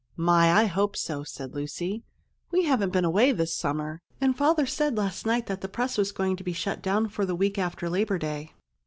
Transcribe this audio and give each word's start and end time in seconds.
"My, 0.17 0.51
I 0.51 0.65
hope 0.65 0.97
so!" 0.97 1.23
said 1.23 1.53
Lucy. 1.53 2.01
"We 2.49 2.63
haven't 2.63 2.89
been 2.91 3.05
away 3.05 3.31
this 3.31 3.53
summer. 3.53 4.01
And 4.19 4.35
Father 4.35 4.65
said 4.65 4.97
last 4.97 5.27
night 5.27 5.45
that 5.45 5.61
the 5.61 5.69
press 5.69 5.95
was 5.95 6.11
going 6.11 6.37
to 6.37 6.53
shut 6.53 6.81
down 6.81 7.07
for 7.07 7.23
the 7.23 7.35
week 7.35 7.59
after 7.59 7.87
Labor 7.87 8.17
Day." 8.17 8.51